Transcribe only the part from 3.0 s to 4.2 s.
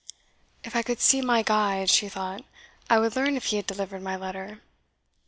learn if he had delivered my